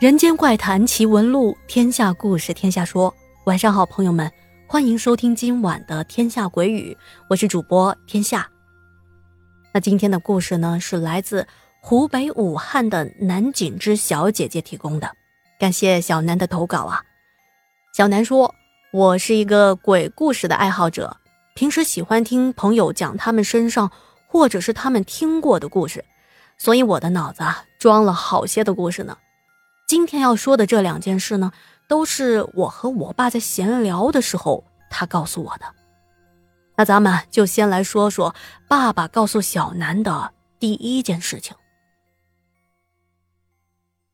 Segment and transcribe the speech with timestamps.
[0.00, 3.14] 人间怪谈奇闻录，天下故事天下说。
[3.44, 4.32] 晚上好，朋友们，
[4.66, 6.96] 欢迎收听今晚的《天下鬼语》，
[7.28, 8.48] 我是主播天下。
[9.74, 11.46] 那今天的故事呢，是来自
[11.82, 15.12] 湖北武汉的南锦之小姐姐提供的，
[15.58, 17.02] 感谢小南的投稿啊。
[17.92, 18.54] 小南说
[18.94, 21.14] ：“我是一个鬼故事的爱好者，
[21.54, 23.90] 平时喜欢听朋友讲他们身上
[24.26, 26.02] 或者是他们听过的故事。”
[26.56, 29.14] 所以我的脑子啊装了好些的故事呢。
[29.90, 31.50] 今天要说的这两件事呢，
[31.88, 35.64] 都是我和我爸在闲聊的时候他告诉我的。
[36.76, 38.32] 那咱们就先来说说
[38.68, 40.30] 爸爸告诉小南的
[40.60, 41.56] 第一件事情。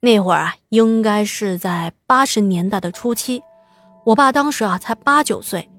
[0.00, 3.40] 那会儿啊，应该是在八十年代的初期，
[4.06, 5.70] 我爸当时啊才八九岁。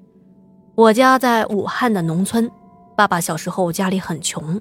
[0.74, 2.50] 我家在武汉的农村，
[2.96, 4.58] 爸爸小时候家里很穷。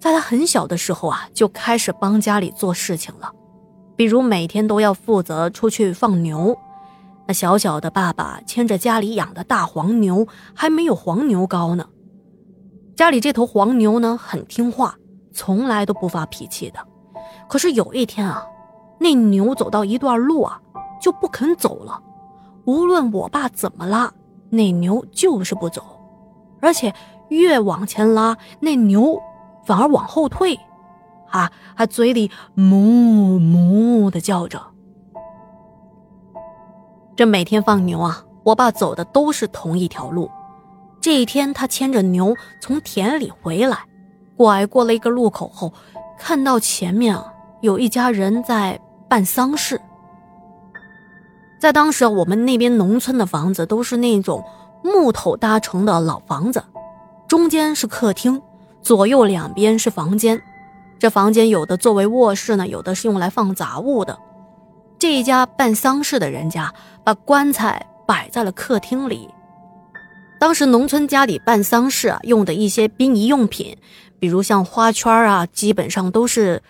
[0.00, 3.30] 在他很小的时候啊，就开始帮家里做事情了，
[4.02, 6.58] 比如每天都要负责出去放牛。
[7.28, 11.86] 那小小的爸爸牵着家里养的大黄牛，还没有黄牛高呢。
[12.96, 14.96] 家里这头黄牛呢，很听话，
[15.32, 16.80] 从来都不发脾气的。
[17.48, 18.44] 可是有一天啊，
[18.98, 20.60] 那牛走到一段路啊，
[21.00, 22.02] 就不肯走了。
[22.64, 24.12] 无论我爸怎么拉，
[24.50, 25.80] 那牛就是不走，
[26.60, 26.92] 而且
[27.28, 29.16] 越往前拉，那牛。
[29.64, 30.58] 反而往后退，
[31.32, 34.62] 啊，还嘴里哞哞的叫着。
[37.16, 40.30] 这每天放牛啊，我爸走的都是同一条路。
[41.00, 43.78] 这一天，他牵着牛从田里回来，
[44.36, 45.72] 拐过了一个路口后，
[46.16, 49.80] 看到前面啊有一家人在办丧事。
[51.58, 54.44] 在当时，我们那边农村的房子都是那种
[54.82, 56.62] 木头搭成的老房子，
[57.26, 58.40] 中间是客厅。
[58.80, 60.42] 左右两边是房间，
[61.02, 64.16] 这房间有的作为卧室呢，有的是用来放杂物的。
[65.00, 69.28] 这一家办丧事的人家把棺材摆在了客厅里。
[70.38, 73.76] 当时农村家里办丧事啊，用的一些殡仪用品，
[74.20, 76.62] 比如像花圈啊，基本上都是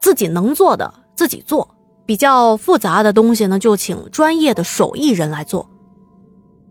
[0.00, 5.70] 自己能做的自己做，比较复杂的东西呢，就请专业的手艺人来做。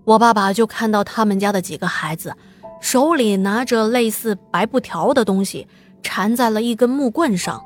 [0.03, 2.36] 我爸爸就看到他们家的几个孩子。
[2.82, 5.66] 手里拿着类似白布条的东西，
[6.06, 7.60] 缠在了一根木棍上。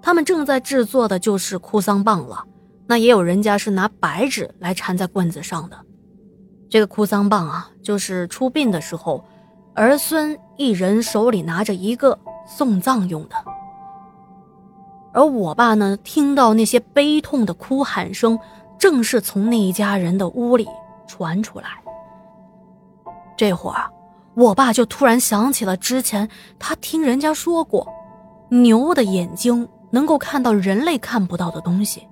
[0.00, 2.42] 他们正在制作的就是哭丧棒了。
[2.86, 5.76] 那也有人家是拿白纸来缠在棍子上的。
[6.70, 9.22] 这个哭丧棒啊，就是出殡的时候，
[9.74, 13.36] 儿孙一人手里拿着一个送葬用的。
[15.12, 18.38] 而我爸呢，听到那些悲痛的哭喊声，
[18.78, 20.66] 正是从那一家人的屋里
[21.06, 21.68] 传出来。
[23.36, 23.90] 这会儿。
[24.38, 26.28] 我爸就突然想起了之前
[26.60, 27.92] 他听人家说过，
[28.50, 32.06] 牛的眼睛能够看到人类看不到的东西。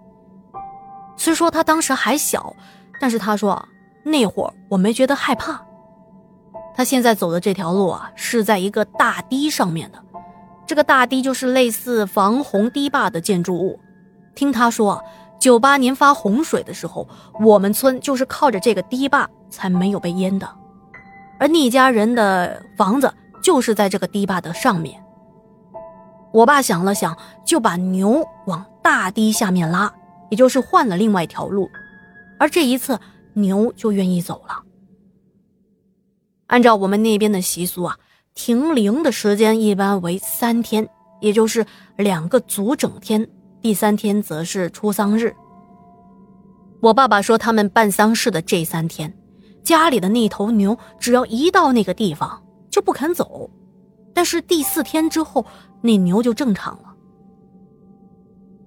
[1.17, 2.53] 虽说他当时还小，
[3.01, 3.65] 但是他说
[4.03, 5.65] 那会儿我没觉得害怕。
[6.75, 10.03] 他现在走的这条路啊，是在一个大堤上面的，
[10.67, 13.79] 这个大堤就是类似防洪堤坝的建筑物。
[14.35, 15.01] 听他说，
[15.39, 17.07] 九八年发洪水的时候，
[17.41, 20.49] 我们村就是靠着这个堤坝才没有被淹的。
[21.39, 25.03] 而那家人的房子就是在这个堤坝的上面。
[26.33, 29.93] 我爸想了想，就把牛往大堤下面拉，
[30.31, 31.71] 也就是换了另外一条路。
[32.39, 32.99] 而这一次，
[33.33, 34.63] 牛就愿意走了。
[36.49, 37.97] 按照我们那边的习俗啊，
[38.35, 40.87] 停灵的时间一般为三天，
[41.21, 41.65] 也就是
[41.97, 43.27] 两个足整天，
[43.63, 45.35] 第三天则是出丧日。
[46.83, 49.17] 我爸爸说，他们办丧事的这三天。
[49.67, 52.41] 家里的那头牛，只要一到那个地方
[52.71, 53.51] 就不肯走，
[54.15, 55.45] 但是第四天之后，
[55.81, 56.95] 那牛就正常了。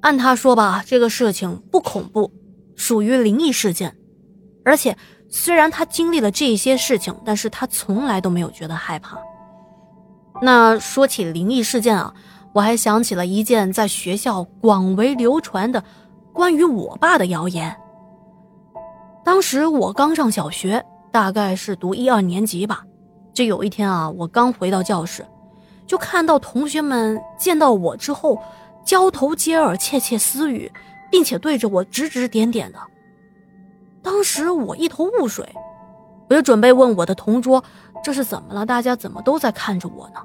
[0.01, 2.29] 按他说吧，这个事情不恐怖，
[2.75, 3.95] 属于灵异事件，
[4.65, 4.97] 而且
[5.29, 9.17] 虽然他经历了这些事情，但是他从来都没有觉得害怕。
[10.41, 12.13] 那说起灵异事件啊，
[12.53, 15.81] 我还想起了一件在学校广为流传的
[16.33, 17.73] 关于我爸的谣言。
[19.29, 22.83] 当时我刚上小学，大概是读一二年级吧。
[23.31, 25.23] 这有一天啊，我刚回到教室，
[25.85, 28.41] 就看到同学们见到我之后，
[28.83, 30.71] 交头接耳、窃窃私语，
[31.11, 32.79] 并且对着我指指点点的。
[34.01, 35.47] 当时我一头雾水，
[36.27, 37.63] 我就准备问我的同桌
[38.03, 38.65] ：“这是怎么了？
[38.65, 40.15] 大家怎么都在看着我呢？”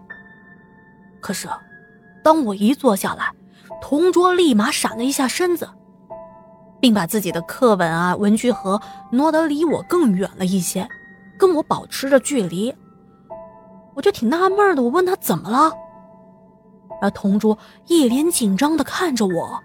[1.21, 1.47] 可是，
[2.23, 3.31] 当我一坐下来，
[3.83, 5.69] 同桌立马闪了一下身子。
[6.85, 8.79] 并把自己的课本啊、文具盒
[9.11, 10.87] 挪得离我更远了一些，
[11.39, 12.75] 跟我保持着距离。
[13.95, 15.73] 我就挺纳闷的，我问他怎么了，
[17.01, 19.59] 而同桌一脸紧张的看着我，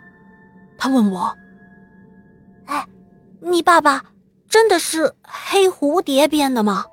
[0.78, 1.36] 他问我
[2.68, 2.88] ：“哎
[3.42, 4.02] 你爸爸
[4.48, 6.86] 真的是黑蝴蝶变的吗？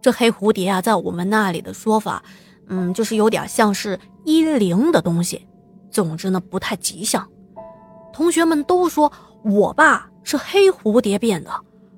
[0.00, 2.22] 这黑蝴蝶啊，在我们那里的说法，
[2.68, 5.46] 嗯，就是有点像是阴灵的东西。
[5.90, 7.28] 总之呢，不太吉祥。
[8.12, 9.10] 同学们都说
[9.42, 11.50] 我爸是黑蝴蝶变的，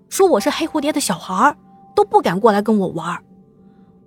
[0.09, 1.57] 说我是黑蝴蝶的小孩
[1.95, 3.23] 都不敢过来跟我玩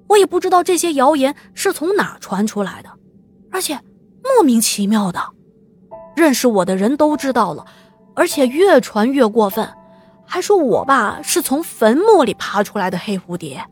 [0.07, 2.89] 我也不知道这些谣言是从哪传出来的，
[3.51, 3.80] 而且
[4.24, 5.19] 莫名其妙的，
[6.15, 7.65] 认识我的人都知道了，
[8.15, 9.68] 而且越传越过分，
[10.25, 13.65] 还说我爸是从坟墓里爬出来的黑蝴蝶。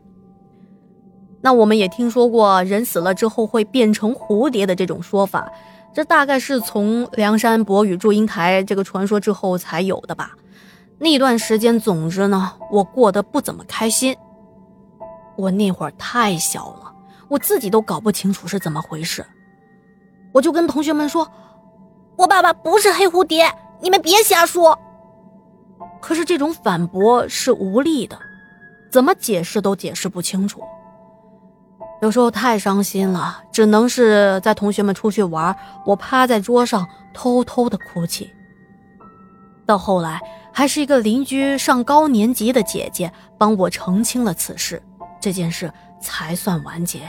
[1.40, 5.50] 那我们也听说过人死了之后会变成蝴蝶的这种说法，
[5.94, 10.32] 这大概是从梁山伯与祝英台这个传说之后才有的吧？
[10.98, 14.16] 那段时间，总之呢，我过得不怎么开心。
[15.36, 16.92] 我那会儿太小了，
[17.28, 19.24] 我自己都搞不清楚是怎么回事，
[20.32, 21.30] 我就跟同学们说
[22.16, 23.46] ：“我爸爸不是黑蝴蝶，
[23.80, 24.78] 你们别瞎说。”
[26.00, 28.18] 可是这种反驳是无力的，
[28.90, 30.62] 怎么解释都解释不清楚。
[32.02, 38.30] 有时候太伤心了，只能是在同学们出去玩，我趴在桌上偷偷的哭泣。
[39.64, 40.20] 到后来，
[40.52, 44.80] 还是一个邻居上高年级的姐姐帮我澄清了此事，
[45.20, 47.00] 这件事才算完结。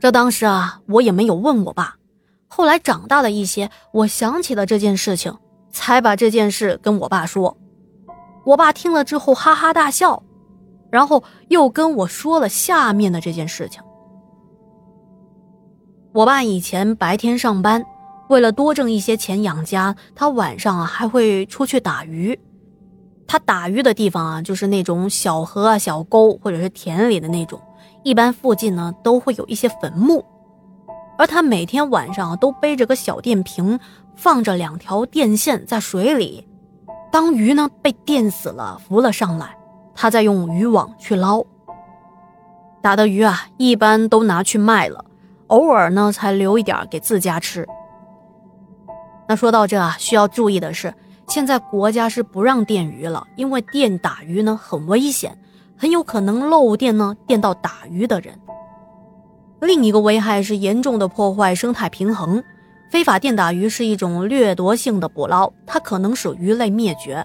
[0.00, 1.94] 这当时啊，我也没有问我爸。
[2.48, 5.34] 后来长大了一些，我想起了这件事情，
[5.70, 7.56] 才把这件事跟我爸说。
[8.44, 10.22] 我爸听了之后哈哈大笑。
[10.94, 13.82] 然后又跟我说了下面的这件事情。
[16.12, 17.84] 我爸以前白天上班，
[18.28, 22.38] 为了多挣一些钱养家，他晚上啊还会出去打鱼。
[23.26, 27.60] 他打鱼的地方啊，就是那种小河啊、小沟，或者是田里的那种。
[28.04, 30.24] 一般附近呢都会有一些坟墓，
[31.18, 33.80] 而他每天晚上都背着个小电瓶，
[34.14, 36.46] 放着两条电线在水里。
[37.10, 39.58] 当鱼呢被电死了，浮了上来。
[39.94, 41.44] 他在用渔网去捞
[42.82, 45.04] 打的鱼啊，一般都拿去卖了，
[45.46, 47.66] 偶尔呢才留一点给自家吃。
[49.26, 50.92] 那说到这啊，需要注意的是，
[51.28, 55.38] 现在国家是不让电鱼了，因为电打鱼呢很危险，
[55.78, 58.38] 很有可能漏电呢电到打鱼的人。
[59.60, 62.44] 另一个危害是严重的破坏生态平衡，
[62.90, 67.24] 非法电打鱼是一种掠夺性的捕捞，它可能使鱼类灭绝。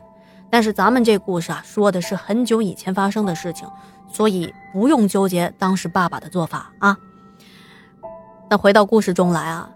[0.51, 3.67] 但是咱们这故事啊，说的是很久以前发生的事情，
[4.11, 6.97] 所以不用纠结当时爸爸的做法啊。
[8.49, 9.69] 那回到故事中来啊，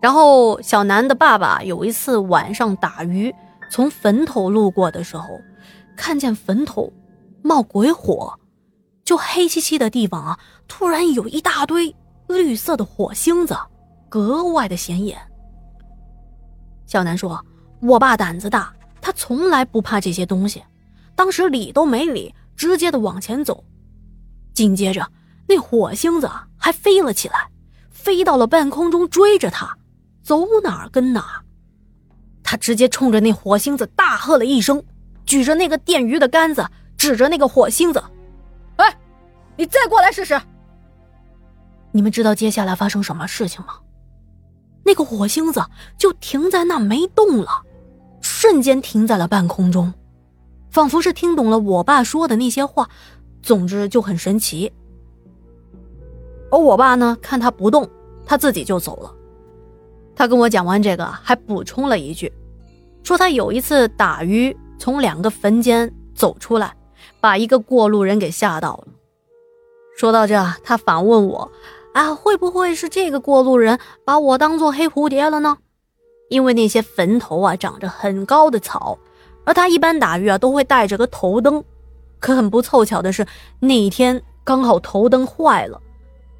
[0.00, 3.34] 然后小南的爸爸有一次晚上打鱼，
[3.70, 5.28] 从坟头路过的时候，
[5.94, 6.90] 看见坟头
[7.42, 8.32] 冒鬼火，
[9.04, 11.94] 就黑漆漆的地方啊，突然有一大堆
[12.28, 13.54] 绿色的火星子，
[14.08, 15.18] 格外的显眼。
[16.86, 17.44] 小南说
[17.82, 20.62] ：“我爸胆子大。”他从来不怕这些东西，
[21.14, 23.64] 当时理都没理，直接的往前走。
[24.54, 25.06] 紧接着，
[25.46, 27.48] 那火星子还飞了起来，
[27.90, 29.76] 飞到了半空中追着他，
[30.22, 31.44] 走哪儿跟哪儿。
[32.42, 34.82] 他直接冲着那火星子大喝了一声，
[35.26, 38.02] 举着那个电鱼的杆子指着那个火星子
[38.76, 38.98] ：“哎，
[39.56, 40.40] 你再过来试试！”
[41.92, 43.74] 你们知道接下来发生什么事情吗？
[44.84, 45.62] 那个火星子
[45.98, 47.62] 就停在那没动了。
[48.20, 49.92] 瞬间停在了半空中，
[50.70, 52.88] 仿佛是听懂了我爸说的那些话。
[53.40, 54.70] 总之就很神奇。
[56.50, 57.88] 而我爸呢，看他不动，
[58.26, 59.14] 他自己就走了。
[60.14, 62.30] 他跟我讲完这个，还补充了一句，
[63.04, 66.74] 说他有一次打鱼，从两个坟间走出来，
[67.20, 68.88] 把一个过路人给吓到了。
[69.96, 70.34] 说到这，
[70.64, 71.50] 他反问我
[71.94, 75.58] ：“啊，会不会是这个过路人把我当做黑蝴蝶了呢？”
[76.28, 78.98] 因为那些坟头啊长着很高的草，
[79.44, 81.64] 而他一般打鱼啊都会带着个头灯，
[82.20, 83.26] 可很不凑巧的是
[83.60, 85.80] 那一天刚好头灯坏了，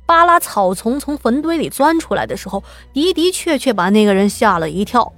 [0.07, 5.13] 扒拉草丛从坟堆里钻出来的时候，的的确确把那个人吓了一跳。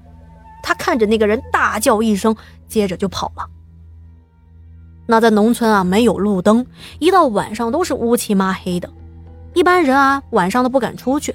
[0.62, 2.36] 他看着那个人大叫一声，
[2.68, 3.46] 接着就跑了。
[5.06, 6.64] 那在农村啊没有路灯，
[7.00, 8.88] 一到晚上都是乌漆麻黑的，
[9.54, 11.34] 一般人啊晚上都不敢出去，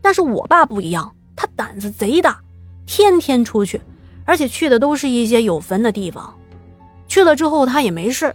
[0.00, 2.40] 但是我爸不一样，他胆子贼大。
[2.86, 3.80] 天天出去，
[4.24, 6.34] 而且去的都是一些有坟的地方。
[7.06, 8.34] 去了之后他也没事。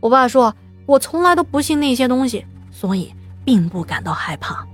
[0.00, 0.54] 我爸说，
[0.86, 4.66] 我从来都不信那些东西，所以并不感到害怕。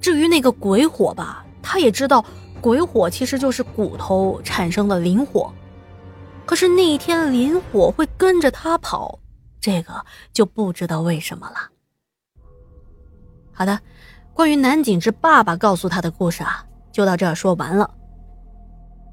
[0.00, 2.24] 至于那个鬼火吧，他也知道，
[2.60, 5.52] 鬼火其实就是骨头产生的灵火。
[6.46, 9.18] 可是那一天灵火会跟着他跑，
[9.60, 11.56] 这个就不知道为什么了。
[13.52, 13.78] 好的，
[14.32, 17.90] 关于南景之爸爸告诉他的故事啊，就到这儿说完了。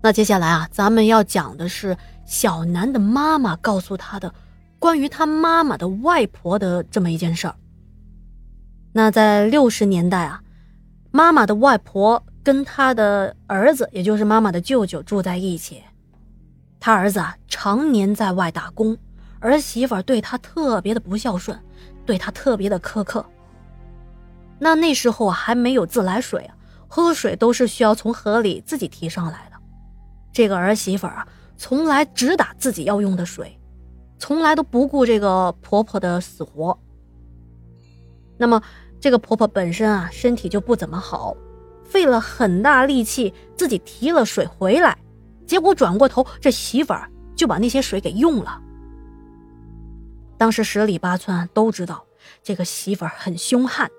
[0.08, 4.34] 那接下来啊，咱们要讲的是小南的妈妈告诉他的
[4.80, 7.54] 关于他妈妈的外婆的这么一件事儿。
[8.94, 10.42] 那在六十年代啊，
[11.12, 15.84] 妈妈的外婆跟他的儿子，也就是妈妈的舅舅住在一起。
[16.80, 18.98] 他儿子啊，常年在外打工，
[19.42, 21.60] 儿媳妇对他特别的不孝顺，
[22.06, 23.26] 对他特别的苛刻。
[24.58, 26.56] 那那时候啊，还没有自来水啊，
[26.88, 29.57] 喝水都是需要从河里自己提上来的。
[30.38, 31.28] 这个儿媳妇啊，
[31.58, 33.60] 从来只打自己要用的水，
[34.20, 36.78] 从来都不顾这个婆婆的死活。
[38.38, 38.62] 那么，
[39.00, 41.36] 这个婆婆本身啊，身体就不怎么好，
[41.84, 44.96] 费了很大力气自己提了水回来，
[45.48, 48.62] 结果转过头，这媳妇儿就把那些水给用了。
[50.38, 52.06] 当时十里八村都知道
[52.44, 53.90] 这个媳妇儿很凶悍。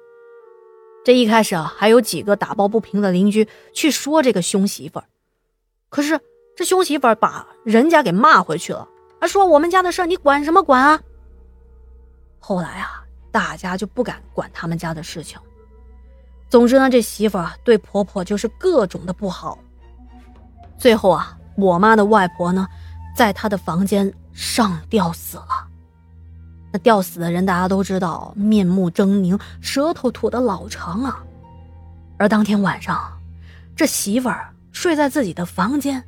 [1.04, 5.07] 这一开始啊，还有几个打抱不平的邻居去说这个凶媳妇儿。
[5.90, 6.21] 可是
[6.57, 8.87] 这凶媳妇把人家给骂回去了，
[9.21, 11.00] 还说我们家的事你管什么管啊？
[12.38, 15.38] 后来啊，大家就不敢管他们家的事情。
[16.49, 19.59] 总之呢，这媳妇对婆婆就是各种的不好。
[20.78, 22.66] 最后啊，我妈的外婆呢，
[23.16, 25.66] 在她的房间上吊死了。
[26.71, 31.23] 那吊死的人大家都知道，面目狰狞，舌头吐的老长啊。
[32.18, 33.21] 而当天晚上，
[33.75, 34.52] 这媳妇儿。
[34.78, 36.00] 睡在自己的房间，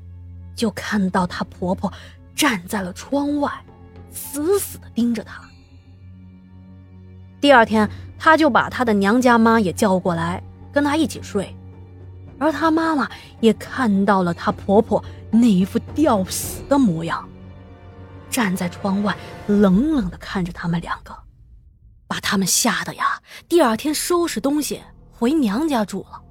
[0.54, 1.92] 就看到她婆婆
[2.36, 3.50] 站在了窗外，
[4.12, 5.42] 死死的盯着她。
[7.40, 10.40] 第二天，她就把她的娘家妈也叫过来，
[10.72, 11.52] 跟她一起睡。
[12.38, 13.10] 而她妈妈
[13.40, 17.28] 也看到了她婆婆那一副吊死的模样，
[18.30, 19.16] 站在窗外
[19.48, 21.12] 冷冷的看着他们两个，
[22.06, 26.22] 把他们吓得呀，第二天收拾东西回娘家住了。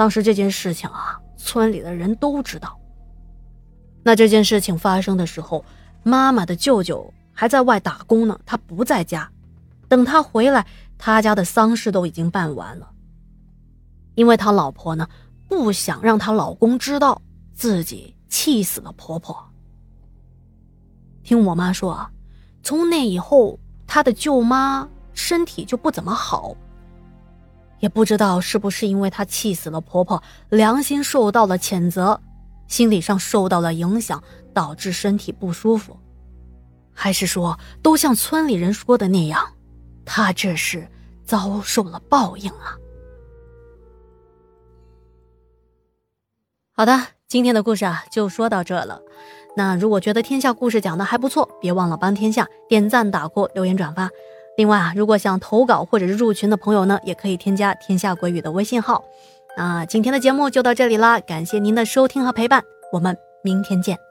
[0.00, 2.80] 当时这件事情啊，村里的人都知道。
[4.02, 5.62] 那这件事情发生的时候，
[6.02, 9.30] 妈妈的舅舅还在外打工呢，他不在家。
[9.90, 10.66] 等他回来，
[10.96, 12.90] 他家的丧事都已经办完了。
[14.14, 15.06] 因为他老婆呢，
[15.46, 17.20] 不想让她老公知道
[17.52, 19.36] 自己气死了婆婆。
[21.22, 22.10] 听我妈说啊，
[22.62, 26.56] 从那以后，她的舅妈身体就不怎么好。
[27.80, 32.20] 也不知道是不是因为她气死了婆婆，良心受到了谴责，
[32.68, 34.22] 心理上受到了影响，
[34.54, 35.98] 导致身体不舒服，
[36.92, 39.54] 还是说都像村里人说的那样，
[40.04, 40.86] 她这是
[41.24, 42.76] 遭受了报应啊？
[46.72, 49.00] 好的，今天的故事啊就说到这了。
[49.56, 54.08] 那如果觉得天下故事讲的还不错，别忘了帮天下点赞、打 call、留言、转发。
[54.60, 59.02] 另外啊，如果想投稿或者是入群的朋友呢，也可以添加天下国语的微信号。
[59.56, 62.62] 那今天的节目就到这里啦，感谢您的收听和陪伴，
[62.92, 64.09] 我们明天见。